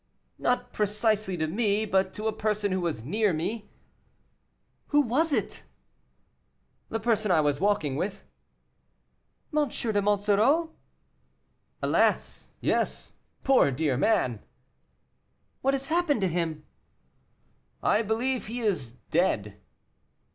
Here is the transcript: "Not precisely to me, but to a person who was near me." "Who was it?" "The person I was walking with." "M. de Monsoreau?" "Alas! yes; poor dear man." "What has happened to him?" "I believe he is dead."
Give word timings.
"Not 0.39 0.73
precisely 0.73 1.37
to 1.37 1.45
me, 1.45 1.85
but 1.85 2.11
to 2.15 2.25
a 2.25 2.33
person 2.33 2.71
who 2.71 2.81
was 2.81 3.03
near 3.03 3.33
me." 3.33 3.69
"Who 4.87 5.01
was 5.01 5.31
it?" 5.31 5.61
"The 6.89 6.99
person 6.99 7.29
I 7.29 7.41
was 7.41 7.59
walking 7.61 7.95
with." 7.95 8.23
"M. 9.55 9.69
de 9.69 10.01
Monsoreau?" 10.01 10.71
"Alas! 11.83 12.53
yes; 12.61 13.13
poor 13.43 13.69
dear 13.69 13.95
man." 13.95 14.39
"What 15.61 15.75
has 15.75 15.85
happened 15.85 16.21
to 16.21 16.27
him?" 16.27 16.65
"I 17.83 18.01
believe 18.01 18.47
he 18.47 18.61
is 18.61 18.93
dead." 19.11 19.61